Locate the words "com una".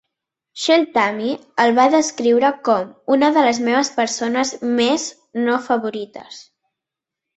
2.69-3.31